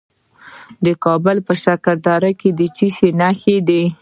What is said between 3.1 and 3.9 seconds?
نښې دي؟